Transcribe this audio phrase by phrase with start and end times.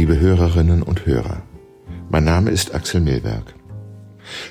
[0.00, 1.42] liebe Hörerinnen und Hörer.
[2.08, 3.52] Mein Name ist Axel Milberg.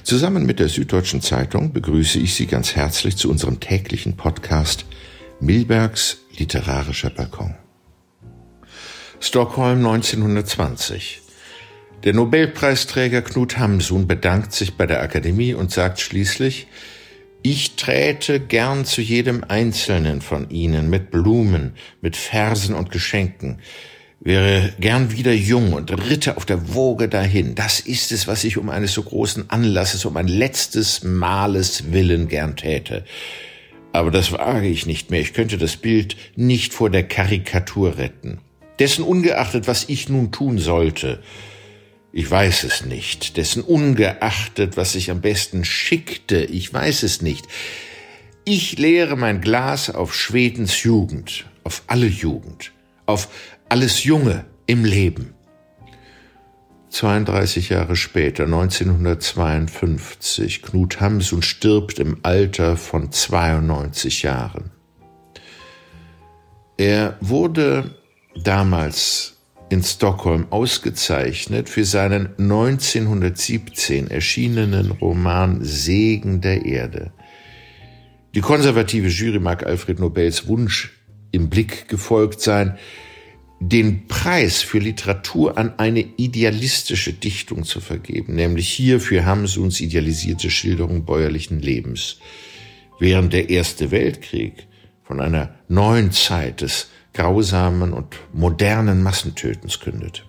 [0.04, 4.86] Zusammen mit der Süddeutschen Zeitung begrüße ich Sie ganz herzlich zu unserem täglichen Podcast
[5.40, 7.56] Milbergs literarischer Balkon.
[9.20, 11.20] Stockholm 1920.
[12.04, 16.68] Der Nobelpreisträger Knut Hamsun bedankt sich bei der Akademie und sagt schließlich,
[17.42, 23.60] ich träte gern zu jedem Einzelnen von Ihnen mit Blumen, mit Versen und Geschenken,
[24.20, 27.56] wäre gern wieder jung und ritte auf der Woge dahin.
[27.56, 32.28] Das ist es, was ich um eines so großen Anlasses, um ein letztes Males willen
[32.28, 33.06] gern täte.
[33.94, 35.22] Aber das wage ich nicht mehr.
[35.22, 38.40] Ich könnte das Bild nicht vor der Karikatur retten.
[38.78, 41.20] Dessen ungeachtet, was ich nun tun sollte,
[42.12, 43.38] ich weiß es nicht.
[43.38, 47.46] Dessen ungeachtet, was sich am besten schickte, ich weiß es nicht.
[48.46, 52.72] Ich leere mein Glas auf Schwedens Jugend, auf alle Jugend,
[53.06, 53.28] auf
[53.70, 55.36] alles Junge im Leben.
[56.90, 64.72] 32 Jahre später, 1952, Knut Hamsun stirbt im Alter von 92 Jahren.
[66.78, 67.94] Er wurde
[68.44, 69.36] damals
[69.70, 77.12] in Stockholm ausgezeichnet für seinen 1917 erschienenen Roman Segen der Erde.
[78.34, 80.92] Die konservative Jury mag Alfred Nobels Wunsch
[81.32, 82.80] im Blick gefolgt sein,
[83.60, 90.50] den Preis für Literatur an eine idealistische Dichtung zu vergeben, nämlich hier für Hamsuns idealisierte
[90.50, 92.20] Schilderung bäuerlichen Lebens.
[93.00, 94.68] Während der Erste Weltkrieg
[95.04, 100.26] von einer neuen Zeit des grausamen und modernen Massentötens kündet.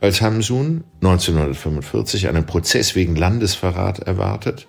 [0.00, 4.66] Als Hamsun 1945 einen Prozess wegen Landesverrat erwartet,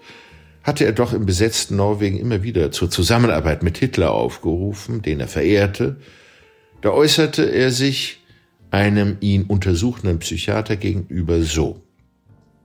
[0.64, 5.28] hatte er doch im besetzten Norwegen immer wieder zur Zusammenarbeit mit Hitler aufgerufen, den er
[5.28, 5.98] verehrte.
[6.82, 8.19] Da äußerte er sich
[8.72, 11.81] einem ihn untersuchenden Psychiater gegenüber so.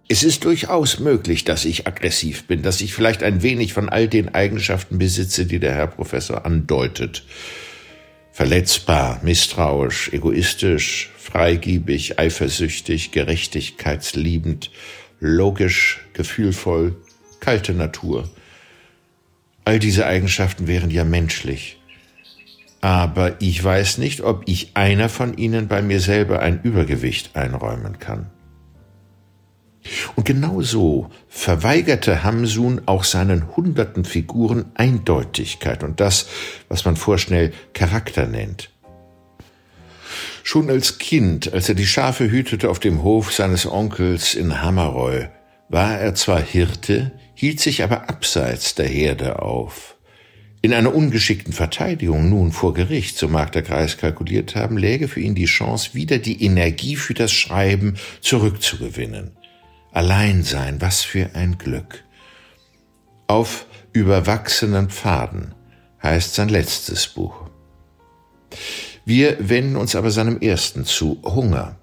[0.09, 4.07] Es ist durchaus möglich, dass ich aggressiv bin, dass ich vielleicht ein wenig von all
[4.07, 7.25] den Eigenschaften besitze, die der Herr Professor andeutet
[8.37, 14.71] verletzbar, misstrauisch, egoistisch, freigiebig, eifersüchtig, gerechtigkeitsliebend,
[15.21, 16.97] logisch, gefühlvoll,
[17.41, 18.29] kalte Natur.
[19.65, 21.79] All diese Eigenschaften wären ja menschlich.
[22.87, 27.99] Aber ich weiß nicht, ob ich einer von ihnen bei mir selber ein Übergewicht einräumen
[27.99, 28.31] kann.
[30.15, 36.29] Und genau so verweigerte Hamsun auch seinen hunderten Figuren Eindeutigkeit und das,
[36.69, 38.71] was man vorschnell Charakter nennt.
[40.45, 45.27] Schon als Kind, als er die Schafe hütete auf dem Hof seines Onkels in Hammerøy,
[45.69, 49.96] war er zwar Hirte, hielt sich aber abseits der Herde auf.
[50.67, 55.21] In einer ungeschickten Verteidigung nun vor Gericht, so mag der Kreis kalkuliert haben, läge für
[55.21, 59.31] ihn die Chance, wieder die Energie für das Schreiben zurückzugewinnen.
[59.93, 62.03] Alleinsein, was für ein Glück.
[63.29, 65.55] Auf überwachsenen Pfaden
[66.03, 67.49] heißt sein letztes Buch.
[69.05, 71.77] Wir wenden uns aber seinem ersten zu, Hunger.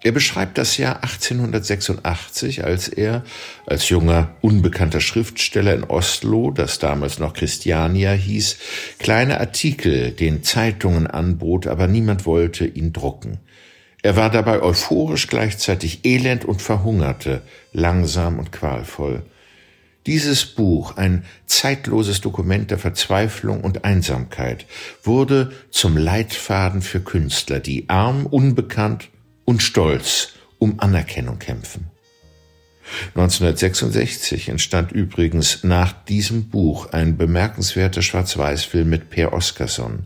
[0.00, 3.24] Er beschreibt das Jahr 1886, als er
[3.66, 8.58] als junger, unbekannter Schriftsteller in Oslo, das damals noch Christiania hieß,
[9.00, 13.38] kleine Artikel den Zeitungen anbot, aber niemand wollte ihn drucken.
[14.00, 17.42] Er war dabei euphorisch gleichzeitig elend und verhungerte,
[17.72, 19.24] langsam und qualvoll.
[20.06, 24.64] Dieses Buch, ein zeitloses Dokument der Verzweiflung und Einsamkeit,
[25.02, 29.10] wurde zum Leitfaden für Künstler, die arm, unbekannt
[29.48, 31.86] und stolz um Anerkennung kämpfen.
[33.14, 40.00] 1966 entstand übrigens nach diesem Buch ein bemerkenswerter Schwarz-Weiß-Film mit Per Oskarsson.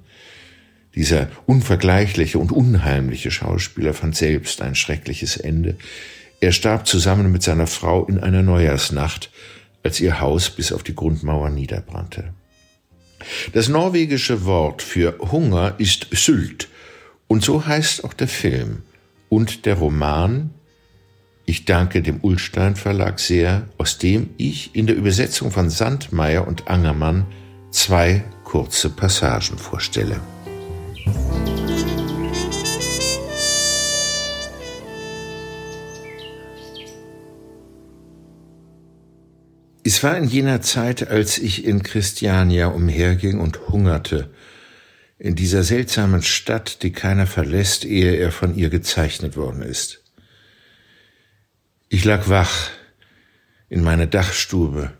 [0.94, 5.74] Dieser unvergleichliche und unheimliche Schauspieler fand selbst ein schreckliches Ende.
[6.40, 9.32] Er starb zusammen mit seiner Frau in einer Neujahrsnacht,
[9.82, 12.32] als ihr Haus bis auf die Grundmauer niederbrannte.
[13.54, 16.68] Das norwegische Wort für Hunger ist Sylt,
[17.26, 18.84] und so heißt auch der Film
[19.32, 20.50] und der Roman.
[21.46, 26.68] Ich danke dem Ullstein Verlag sehr, aus dem ich in der Übersetzung von Sandmeier und
[26.68, 27.24] Angermann
[27.70, 30.20] zwei kurze Passagen vorstelle.
[39.82, 44.28] Es war in jener Zeit, als ich in Christiania umherging und hungerte,
[45.22, 50.02] in dieser seltsamen Stadt, die keiner verlässt, ehe er von ihr gezeichnet worden ist.
[51.88, 52.70] Ich lag wach
[53.68, 54.90] in meiner Dachstube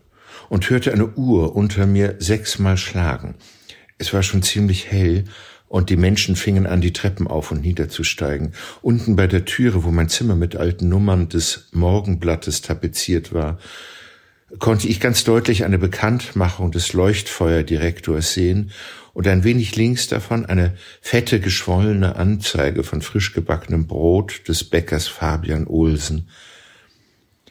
[0.47, 3.35] und hörte eine Uhr unter mir sechsmal schlagen.
[3.97, 5.25] Es war schon ziemlich hell
[5.67, 8.53] und die Menschen fingen an, die Treppen auf und niederzusteigen.
[8.81, 13.59] Unten bei der Türe, wo mein Zimmer mit alten Nummern des Morgenblattes tapeziert war,
[14.59, 18.71] konnte ich ganz deutlich eine Bekanntmachung des Leuchtfeuerdirektors sehen
[19.13, 25.07] und ein wenig links davon eine fette, geschwollene Anzeige von frisch gebackenem Brot des Bäckers
[25.07, 26.27] Fabian Olsen.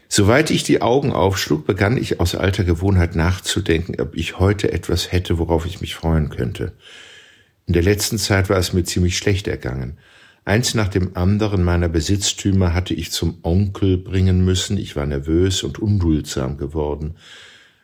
[0.09, 5.11] Soweit ich die Augen aufschlug, begann ich aus alter Gewohnheit nachzudenken, ob ich heute etwas
[5.11, 6.73] hätte, worauf ich mich freuen könnte.
[7.67, 9.97] In der letzten Zeit war es mir ziemlich schlecht ergangen.
[10.45, 15.63] Eins nach dem anderen meiner Besitztümer hatte ich zum Onkel bringen müssen, ich war nervös
[15.63, 17.15] und unduldsam geworden.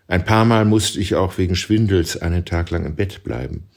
[0.08, 3.69] Ein paar Mal musste ich auch wegen Schwindels einen Tag lang im Bett bleiben.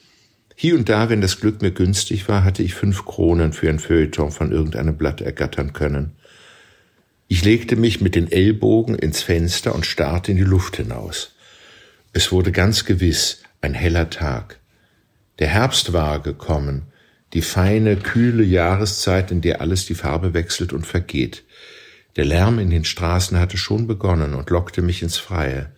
[0.55, 3.79] Hier und da, wenn das Glück mir günstig war, hatte ich fünf Kronen für ein
[3.79, 6.13] Feuilleton von irgendeinem Blatt ergattern können.
[7.27, 11.35] Ich legte mich mit den Ellbogen ins Fenster und starrte in die Luft hinaus.
[12.13, 14.59] Es wurde ganz gewiss ein heller Tag.
[15.39, 16.83] Der Herbst war gekommen,
[17.33, 21.43] die feine, kühle Jahreszeit, in der alles die Farbe wechselt und vergeht.
[22.15, 25.71] Der Lärm in den Straßen hatte schon begonnen und lockte mich ins Freie.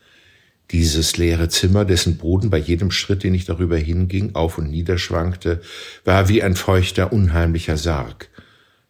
[0.73, 4.97] Dieses leere Zimmer, dessen Boden bei jedem Schritt, den ich darüber hinging, auf und nieder
[4.97, 5.61] schwankte,
[6.03, 8.29] war wie ein feuchter, unheimlicher Sarg.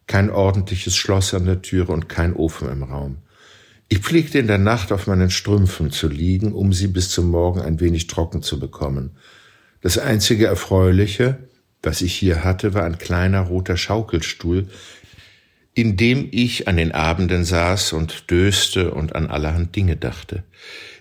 [0.06, 3.18] Kein ordentliches Schloss an der Türe und kein Ofen im Raum.
[3.88, 7.60] Ich pflegte in der Nacht auf meinen Strümpfen zu liegen, um sie bis zum Morgen
[7.60, 9.10] ein wenig trocken zu bekommen.
[9.82, 11.36] Das einzige Erfreuliche,
[11.82, 14.68] was ich hier hatte, war ein kleiner roter Schaukelstuhl,
[15.74, 20.44] in dem ich an den Abenden saß und döste und an allerhand Dinge dachte.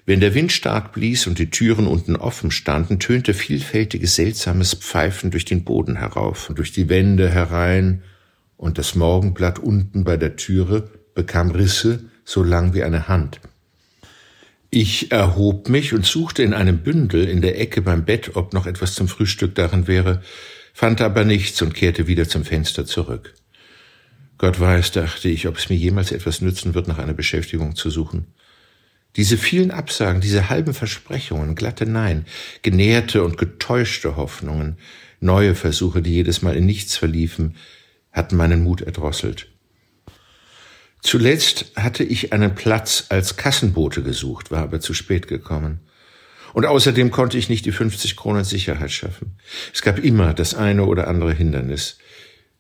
[0.06, 5.32] Wenn der Wind stark blies und die Türen unten offen standen, tönte vielfältiges seltsames Pfeifen
[5.32, 8.04] durch den Boden herauf und durch die Wände herein,
[8.58, 13.42] und das Morgenblatt unten bei der Türe bekam Risse so lang wie eine Hand.
[14.70, 18.66] Ich erhob mich und suchte in einem Bündel in der Ecke beim Bett, ob noch
[18.66, 20.22] etwas zum Frühstück darin wäre,
[20.74, 23.36] fand aber nichts und kehrte wieder zum Fenster zurück.
[24.38, 27.90] Gott weiß, dachte ich, ob es mir jemals etwas nützen wird, nach einer Beschäftigung zu
[27.90, 28.28] suchen.
[29.16, 32.26] Diese vielen Absagen, diese halben Versprechungen, glatte Nein,
[32.64, 34.78] genährte und getäuschte Hoffnungen,
[35.20, 37.56] neue Versuche, die jedes Mal in nichts verliefen,
[38.12, 39.48] hatten meinen Mut erdrosselt.
[41.02, 45.82] Zuletzt hatte ich einen Platz als Kassenbote gesucht, war aber zu spät gekommen.
[46.54, 49.36] Und außerdem konnte ich nicht die 50 Kronen Sicherheit schaffen.
[49.74, 51.98] Es gab immer das eine oder andere Hindernis.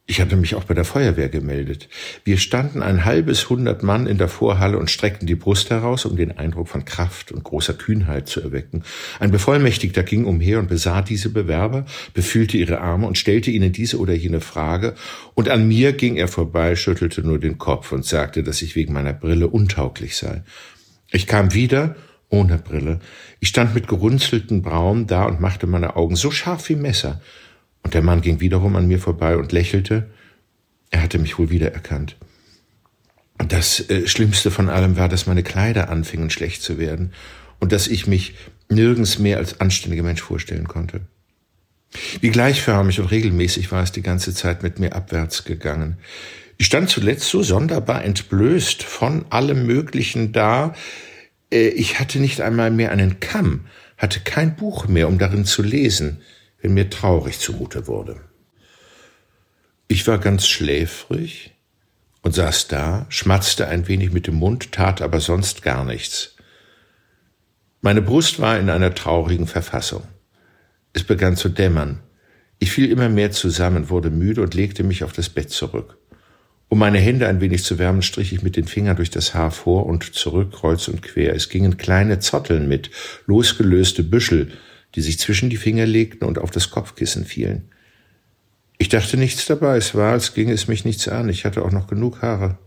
[0.05, 1.87] Ich hatte mich auch bei der Feuerwehr gemeldet.
[2.25, 6.17] Wir standen ein halbes hundert Mann in der Vorhalle und streckten die Brust heraus, um
[6.17, 8.83] den Eindruck von Kraft und großer Kühnheit zu erwecken.
[9.21, 13.97] Ein Bevollmächtigter ging umher und besah diese Bewerber, befühlte ihre Arme und stellte ihnen diese
[13.97, 14.95] oder jene Frage,
[15.35, 18.91] und an mir ging er vorbei, schüttelte nur den Kopf und sagte, dass ich wegen
[18.91, 20.43] meiner Brille untauglich sei.
[21.11, 21.95] Ich kam wieder
[22.27, 22.99] ohne Brille.
[23.39, 27.21] Ich stand mit gerunzelten Brauen da und machte meine Augen so scharf wie Messer.
[27.83, 30.09] Und der Mann ging wiederum an mir vorbei und lächelte.
[30.89, 32.17] Er hatte mich wohl wiedererkannt.
[33.37, 37.13] Das äh, Schlimmste von allem war, dass meine Kleider anfingen schlecht zu werden
[37.59, 38.35] und dass ich mich
[38.69, 41.01] nirgends mehr als anständiger Mensch vorstellen konnte.
[42.21, 45.97] Wie gleichförmig und regelmäßig war es die ganze Zeit mit mir abwärts gegangen.
[46.57, 50.75] Ich stand zuletzt so sonderbar entblößt von allem Möglichen da.
[51.51, 53.61] Äh, ich hatte nicht einmal mehr einen Kamm,
[53.97, 56.21] hatte kein Buch mehr, um darin zu lesen
[56.63, 58.21] wenn mir traurig zumute wurde.
[59.89, 61.51] Ich war ganz schläfrig
[62.21, 66.35] und saß da, schmatzte ein wenig mit dem Mund, tat aber sonst gar nichts.
[67.81, 70.03] Meine Brust war in einer traurigen Verfassung.
[70.93, 71.99] Es begann zu dämmern.
[72.59, 75.97] Ich fiel immer mehr zusammen, wurde müde und legte mich auf das Bett zurück.
[76.69, 79.51] Um meine Hände ein wenig zu wärmen, strich ich mit den Fingern durch das Haar
[79.51, 81.35] vor und zurück, kreuz und quer.
[81.35, 82.89] Es gingen kleine Zotteln mit,
[83.25, 84.53] losgelöste Büschel,
[84.95, 87.69] die sich zwischen die Finger legten und auf das Kopfkissen fielen.
[88.77, 91.71] Ich dachte nichts dabei, es war, als ginge es mich nichts an, ich hatte auch
[91.71, 92.57] noch genug Haare.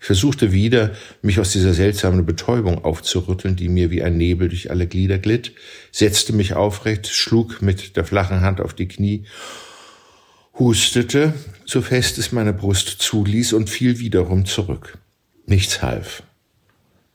[0.00, 4.70] Ich versuchte wieder, mich aus dieser seltsamen Betäubung aufzurütteln, die mir wie ein Nebel durch
[4.70, 5.52] alle Glieder glitt,
[5.92, 9.24] setzte mich aufrecht, schlug mit der flachen Hand auf die Knie,
[10.58, 11.32] hustete,
[11.64, 14.98] so fest es meine Brust zuließ und fiel wiederum zurück.
[15.46, 16.22] Nichts half.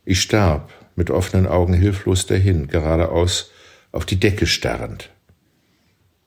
[0.04, 3.52] Ich starb, mit offenen Augen hilflos dahin, geradeaus
[3.92, 5.10] auf die Decke starrend.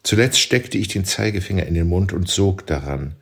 [0.03, 3.15] Zuletzt steckte ich den Zeigefinger in den Mund und sog daran.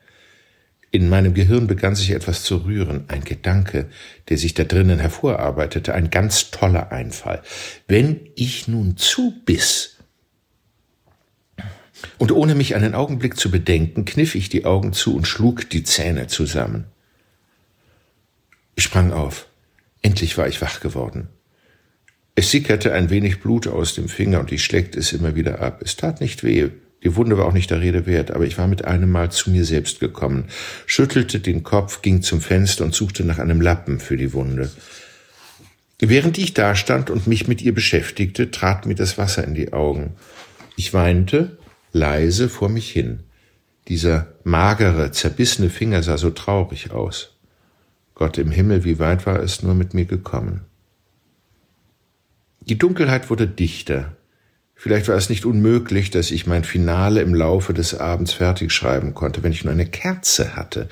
[0.92, 3.88] In meinem Gehirn begann sich etwas zu rühren, ein Gedanke,
[4.28, 7.42] der sich da drinnen hervorarbeitete, ein ganz toller Einfall.
[7.87, 9.99] Wenn ich nun zubiss,
[12.18, 15.85] und ohne mich einen Augenblick zu bedenken, kniff ich die Augen zu und schlug die
[15.85, 16.87] Zähne zusammen.
[18.75, 19.47] Ich sprang auf.
[20.02, 21.28] Endlich war ich wach geworden.
[22.40, 25.82] Es sickerte ein wenig Blut aus dem Finger und ich schleckte es immer wieder ab.
[25.85, 26.70] Es tat nicht weh,
[27.04, 29.50] Die Wunde war auch nicht der Rede wert, aber ich war mit einem Mal zu
[29.50, 30.47] mir selbst gekommen,
[30.87, 34.70] schüttelte den Kopf, ging zum Fenster und suchte nach einem Lappen für die Wunde.
[35.99, 40.14] Während ich dastand und mich mit ihr beschäftigte, trat mir das Wasser in die Augen.
[40.76, 41.59] Ich weinte
[41.92, 43.20] leise vor mich hin.
[43.88, 47.37] Dieser magere, zerbissene Finger sah so traurig aus.
[48.14, 50.62] Gott im Himmel, wie weit war es nur mit mir gekommen?
[52.70, 54.16] Die Dunkelheit wurde dichter.
[54.76, 59.12] Vielleicht war es nicht unmöglich, dass ich mein Finale im Laufe des Abends fertig schreiben
[59.12, 60.88] konnte, wenn ich nur eine Kerze hatte.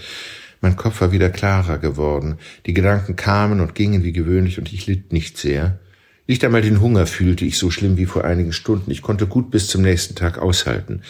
[0.60, 2.38] Mein Kopf war wieder klarer geworden.
[2.66, 5.78] Die Gedanken kamen und gingen wie gewöhnlich und ich litt nicht sehr.
[6.26, 8.90] Nicht einmal den Hunger fühlte ich so schlimm wie vor einigen Stunden.
[8.90, 11.02] Ich konnte gut bis zum nächsten Tag aushalten.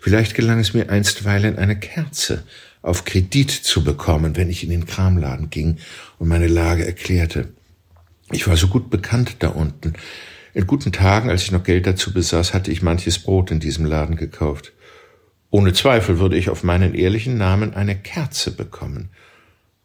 [0.00, 2.42] Vielleicht gelang es mir einstweilen, eine Kerze
[2.82, 5.76] auf Kredit zu bekommen, wenn ich in den Kramladen ging
[6.18, 7.50] und meine Lage erklärte.
[8.30, 9.94] Ich war so gut bekannt da unten.
[10.54, 13.84] In guten Tagen, als ich noch Geld dazu besaß, hatte ich manches Brot in diesem
[13.84, 14.72] Laden gekauft.
[15.50, 19.10] Ohne Zweifel würde ich auf meinen ehrlichen Namen eine Kerze bekommen.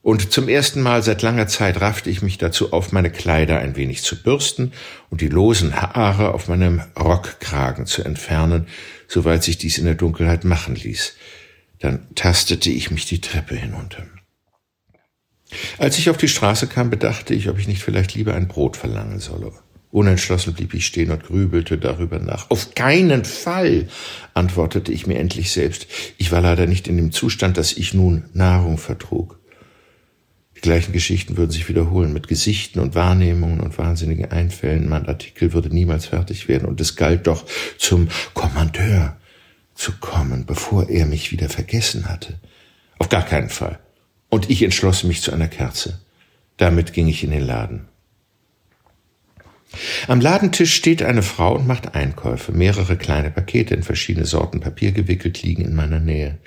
[0.01, 3.77] Und zum ersten Mal seit langer Zeit raffte ich mich dazu auf, meine Kleider ein
[3.77, 4.73] wenig zu bürsten
[5.09, 8.67] und die losen Haare auf meinem Rockkragen zu entfernen,
[9.07, 11.15] soweit sich dies in der Dunkelheit machen ließ.
[11.79, 14.03] Dann tastete ich mich die Treppe hinunter.
[15.77, 18.77] Als ich auf die Straße kam, bedachte ich, ob ich nicht vielleicht lieber ein Brot
[18.77, 19.51] verlangen solle.
[19.91, 22.50] Unentschlossen blieb ich stehen und grübelte darüber nach.
[22.50, 23.88] Auf keinen Fall,
[24.33, 25.86] antwortete ich mir endlich selbst.
[26.17, 29.39] Ich war leider nicht in dem Zustand, dass ich nun Nahrung vertrug.
[30.55, 34.89] Die gleichen Geschichten würden sich wiederholen, mit Gesichten und Wahrnehmungen und wahnsinnigen Einfällen.
[34.89, 37.45] Mein Artikel würde niemals fertig werden, und es galt doch,
[37.77, 39.17] zum Kommandeur
[39.75, 42.39] zu kommen, bevor er mich wieder vergessen hatte.
[42.98, 43.79] Auf gar keinen Fall.
[44.33, 45.99] Und ich entschloss mich zu einer Kerze.
[46.57, 47.87] Damit ging ich in den Laden.
[50.07, 52.51] Am Ladentisch steht eine Frau und macht Einkäufe.
[52.51, 56.39] Mehrere kleine Pakete in verschiedene Sorten Papier gewickelt liegen in meiner Nähe.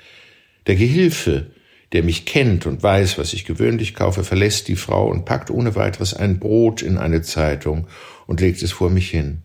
[0.67, 1.51] Der Gehilfe,
[1.93, 5.75] der mich kennt und weiß, was ich gewöhnlich kaufe, verlässt die Frau und packt ohne
[5.75, 7.87] weiteres ein Brot in eine Zeitung
[8.25, 9.43] und legt es vor mich hin.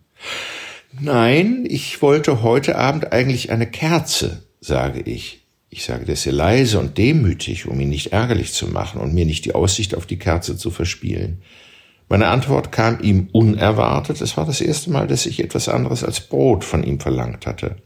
[0.99, 5.42] Nein, ich wollte heute Abend eigentlich eine Kerze, sage ich.
[5.73, 9.25] Ich sage das sehr leise und demütig, um ihn nicht ärgerlich zu machen und mir
[9.25, 11.41] nicht die Aussicht auf die Kerze zu verspielen.
[12.09, 14.21] Meine Antwort kam ihm unerwartet.
[14.21, 17.77] Es war das erste Mal, dass ich etwas anderes als Brot von ihm verlangt hatte.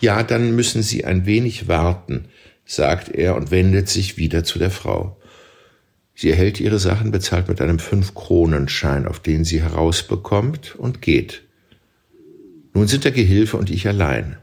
[0.00, 2.28] Ja, dann müssen Sie ein wenig warten,
[2.64, 5.18] sagt er und wendet sich wieder zu der Frau.
[6.14, 11.42] Sie erhält ihre Sachen, bezahlt mit einem Fünf-Kronenschein, auf den sie herausbekommt, und geht.
[12.72, 14.38] Nun sind der Gehilfe und ich allein.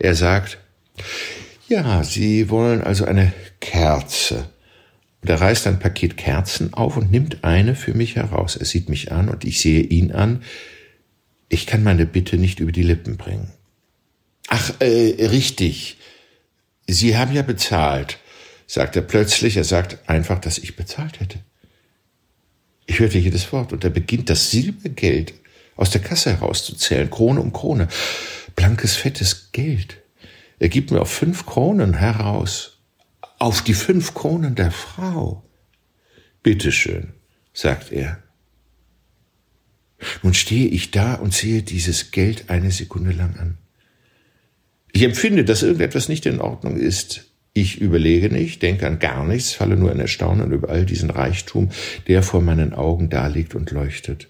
[0.00, 0.58] Er sagt,
[1.72, 4.50] ja, Sie wollen also eine Kerze.
[5.22, 8.56] Und er reißt ein Paket Kerzen auf und nimmt eine für mich heraus.
[8.56, 10.42] Er sieht mich an und ich sehe ihn an.
[11.48, 13.50] Ich kann meine Bitte nicht über die Lippen bringen.
[14.48, 15.96] Ach, äh, richtig.
[16.86, 18.18] Sie haben ja bezahlt,
[18.66, 19.56] sagt er plötzlich.
[19.56, 21.38] Er sagt einfach, dass ich bezahlt hätte.
[22.84, 25.32] Ich hörte jedes Wort und er beginnt das Silbergeld
[25.76, 27.88] aus der Kasse herauszuzählen, Krone um Krone.
[28.56, 30.01] Blankes, fettes Geld.
[30.62, 32.78] Er gibt mir auf fünf Kronen heraus
[33.40, 35.42] auf die fünf Kronen der Frau.
[36.44, 37.14] Bitteschön,
[37.52, 38.22] sagt er.
[40.22, 43.58] Nun stehe ich da und sehe dieses Geld eine Sekunde lang an.
[44.92, 47.32] Ich empfinde, dass irgendetwas nicht in Ordnung ist.
[47.54, 51.70] Ich überlege nicht, denke an gar nichts, falle nur in Erstaunen über all diesen Reichtum,
[52.06, 54.28] der vor meinen Augen daliegt und leuchtet.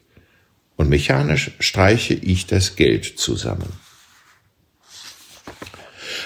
[0.76, 3.68] Und mechanisch streiche ich das Geld zusammen.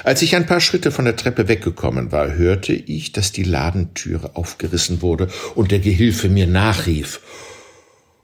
[0.06, 4.36] Als ich ein paar Schritte von der Treppe weggekommen war, hörte ich, dass die Ladentüre
[4.36, 7.18] aufgerissen wurde und der Gehilfe mir nachrief.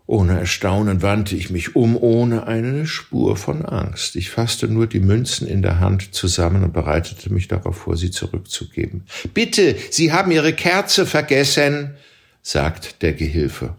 [0.06, 4.14] Ohne Erstaunen wandte ich mich um, ohne eine Spur von Angst.
[4.14, 8.12] Ich fasste nur die Münzen in der Hand zusammen und bereitete mich darauf vor, sie
[8.12, 9.02] zurückzugeben.
[9.34, 11.94] Bitte, Sie haben Ihre Kerze vergessen,
[12.42, 13.74] sagt der Gehilfe.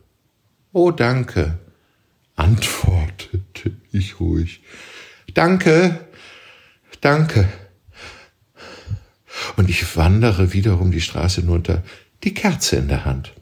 [0.74, 1.58] Oh, danke,
[2.36, 4.62] antwortete ich ruhig.
[5.34, 6.02] Danke,
[7.00, 7.48] danke
[9.56, 11.84] und ich wandere wiederum die Straße hinunter,
[12.24, 13.34] die Kerze in der Hand.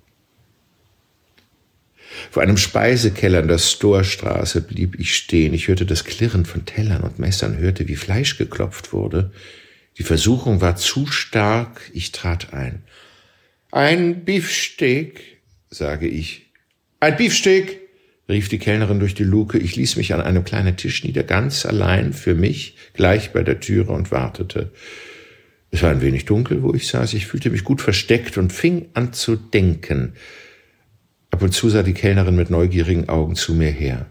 [2.30, 5.54] Vor einem Speisekeller in der Storstraße blieb ich stehen.
[5.54, 9.32] Ich hörte das Klirren von Tellern und Messern, hörte, wie Fleisch geklopft wurde.
[9.98, 12.84] Die Versuchung war zu stark, ich trat ein.
[13.72, 15.40] Ein Beefsteak,
[15.70, 16.48] sage ich.
[17.00, 17.80] Ein Beefsteak,
[18.30, 19.58] rief die Kellnerin durch die Luke.
[19.58, 23.60] Ich ließ mich an einem kleinen Tisch nieder, ganz allein für mich, gleich bei der
[23.60, 24.72] Türe und wartete.
[25.72, 27.14] Es war ein wenig dunkel, wo ich saß.
[27.14, 30.14] Ich fühlte mich gut versteckt und fing an zu denken.
[31.32, 34.06] Ab und zu sah die Kellnerin mit neugierigen Augen zu mir her.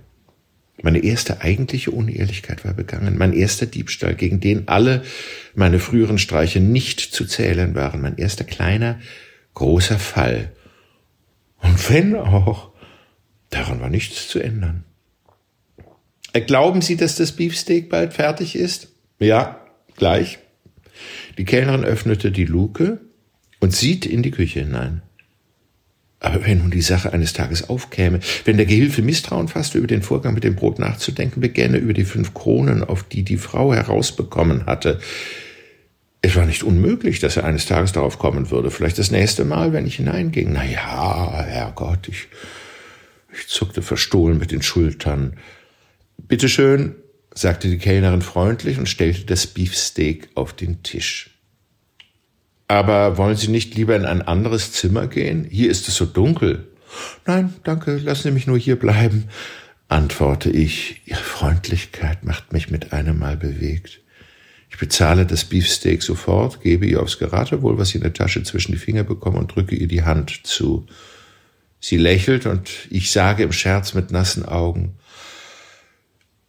[0.83, 5.03] Meine erste eigentliche Unehrlichkeit war begangen, mein erster Diebstahl, gegen den alle
[5.55, 8.99] meine früheren Streiche nicht zu zählen waren, mein erster kleiner,
[9.53, 10.53] großer Fall.
[11.59, 12.71] Und wenn auch,
[13.51, 14.85] daran war nichts zu ändern.
[16.33, 18.89] Glauben Sie, dass das Beefsteak bald fertig ist?
[19.19, 19.61] Ja,
[19.97, 20.39] gleich.
[21.39, 23.01] Die Kellnerin öffnete die Luke
[23.61, 25.03] und sieht in die Küche hinein.
[26.21, 30.03] Aber wenn nun die Sache eines Tages aufkäme, wenn der Gehilfe Misstrauen fasste, über den
[30.03, 34.67] Vorgang mit dem Brot nachzudenken beginne, über die fünf Kronen, auf die die Frau herausbekommen
[34.67, 35.01] hatte,
[36.23, 38.71] es war nicht unmöglich, dass er eines Tages darauf kommen würde.
[38.71, 40.53] Vielleicht das nächste Mal, wenn ich hineinging.
[40.53, 42.29] Na ja, Herrgott, ich,
[43.33, 45.39] ich zuckte verstohlen mit den Schultern.
[46.19, 46.97] Bitte schön,
[47.41, 51.31] sagte die Kellnerin freundlich und stellte das Beefsteak auf den Tisch.
[52.69, 55.45] Aber wollen Sie nicht lieber in ein anderes Zimmer gehen?
[55.51, 56.69] Hier ist es so dunkel.
[57.27, 59.25] Nein, danke, lassen Sie mich nur hier bleiben,
[59.89, 61.03] antworte ich.
[61.05, 64.01] Ihre Freundlichkeit macht mich mit einem Mal bewegt.
[64.71, 68.73] Ich bezahle das Beefsteak sofort, gebe ihr aufs Geratewohl, was ich in der Tasche zwischen
[68.73, 70.87] die Finger bekomme und drücke ihr die Hand zu.
[71.81, 74.97] Sie lächelt und ich sage im Scherz mit nassen Augen,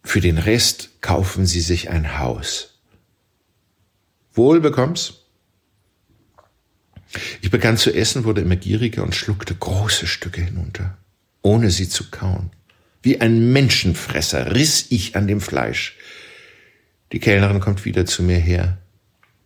[0.04, 2.80] für den Rest kaufen Sie sich ein Haus.
[4.34, 5.26] Wohl bekomm's?
[7.42, 10.98] Ich begann zu essen, wurde immer gieriger und schluckte große Stücke hinunter,
[11.42, 12.52] ohne sie zu kauen.
[13.04, 15.98] Wie ein Menschenfresser riss ich an dem Fleisch.
[17.12, 18.78] Die Kellnerin kommt wieder zu mir her.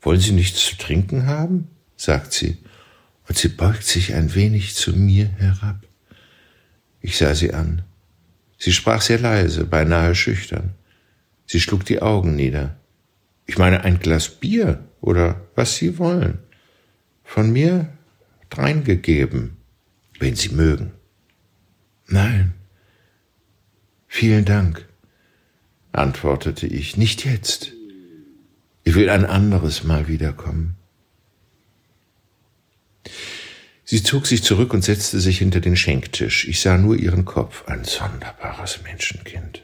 [0.01, 1.69] Wollen Sie nichts zu trinken haben?
[1.97, 2.57] sagt sie,
[3.27, 5.77] und sie beugt sich ein wenig zu mir herab.
[7.01, 7.83] Ich sah sie an.
[8.57, 10.73] Sie sprach sehr leise, beinahe schüchtern.
[11.45, 12.77] Sie schlug die Augen nieder.
[13.45, 16.39] Ich meine ein Glas Bier oder was Sie wollen
[17.23, 17.89] von mir
[18.49, 19.57] dreingegeben,
[20.19, 20.91] wenn Sie mögen.
[22.07, 22.53] Nein.
[24.07, 24.87] Vielen Dank,
[25.91, 27.73] antwortete ich, nicht jetzt.
[28.83, 30.75] Ich will ein anderes Mal wiederkommen.
[33.87, 36.47] Sie zog sich zurück und setzte sich hinter den Schenktisch.
[36.47, 39.61] Ich sah nur ihren Kopf, ein sonderbares Menschenkind.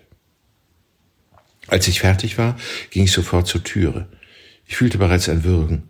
[1.67, 2.55] Als ich fertig war,
[2.91, 4.07] ging ich sofort zur Türe.
[4.67, 5.89] Ich fühlte bereits ein Würgen.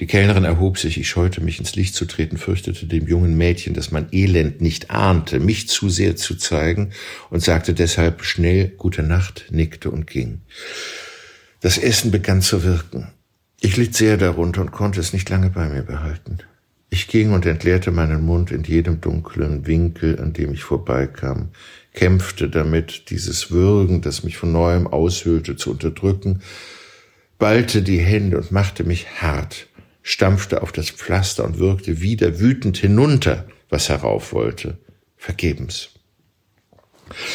[0.00, 3.74] Die Kellnerin erhob sich, ich scheute mich ins Licht zu treten, fürchtete dem jungen Mädchen,
[3.74, 6.92] das mein Elend nicht ahnte, mich zu sehr zu zeigen
[7.30, 10.40] und sagte deshalb schnell Gute Nacht, nickte und ging.
[11.60, 13.12] Das Essen begann zu wirken.
[13.60, 16.38] Ich litt sehr darunter und konnte es nicht lange bei mir behalten.
[16.90, 21.50] Ich ging und entleerte meinen Mund in jedem dunklen Winkel, an dem ich vorbeikam,
[21.92, 26.40] kämpfte damit, dieses Würgen, das mich von neuem aushöhlte, zu unterdrücken,
[27.38, 29.66] ballte die Hände und machte mich hart,
[30.02, 34.78] stampfte auf das Pflaster und wirkte wieder wütend hinunter, was herauf wollte.
[35.16, 35.90] Vergebens.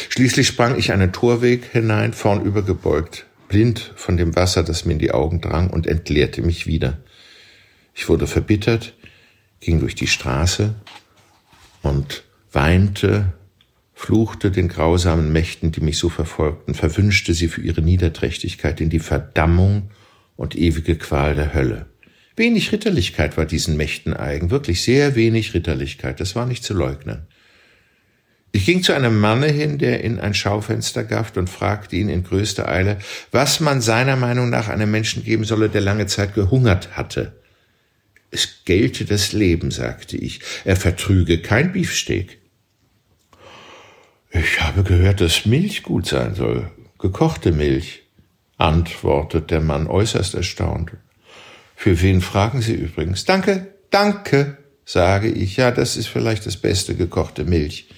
[0.08, 4.98] Schließlich sprang ich einen Torweg hinein, vornüber gebeugt, blind von dem Wasser, das mir in
[4.98, 6.98] die Augen drang, und entleerte mich wieder.
[7.94, 8.94] Ich wurde verbittert,
[9.64, 10.74] ging durch die Straße
[11.82, 13.32] und weinte,
[13.94, 18.98] fluchte den grausamen Mächten, die mich so verfolgten, verwünschte sie für ihre Niederträchtigkeit in die
[19.00, 19.90] Verdammung
[20.36, 21.86] und ewige Qual der Hölle.
[22.36, 27.26] Wenig Ritterlichkeit war diesen Mächten eigen, wirklich sehr wenig Ritterlichkeit, das war nicht zu leugnen.
[28.50, 32.22] Ich ging zu einem Manne hin, der in ein Schaufenster gafft und fragte ihn in
[32.22, 32.98] größter Eile,
[33.32, 37.32] was man seiner Meinung nach einem Menschen geben solle, der lange Zeit gehungert hatte.
[38.34, 42.40] Es gelte das Leben, sagte ich, er vertrüge kein Beefsteak.
[44.32, 46.68] Ich habe gehört, dass Milch gut sein soll,
[46.98, 48.02] gekochte Milch,
[48.56, 50.90] antwortet der Mann äußerst erstaunt.
[51.76, 53.24] Für wen fragen Sie übrigens?
[53.24, 55.56] Danke, danke, sage ich.
[55.56, 57.88] Ja, das ist vielleicht das beste gekochte Milch.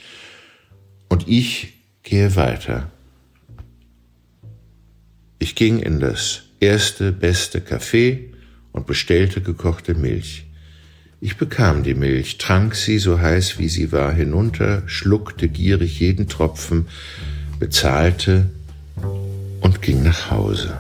[1.09, 1.73] Und ich
[2.03, 2.91] gehe weiter.
[5.39, 8.36] Ich ging in das erste beste Café
[8.77, 10.45] und bestellte gekochte Milch.
[11.21, 16.29] Ich bekam die Milch, trank sie so heiß wie sie war hinunter, schluckte gierig jeden
[16.29, 16.87] Tropfen,
[17.59, 18.51] bezahlte
[19.63, 20.77] und ging nach Hause.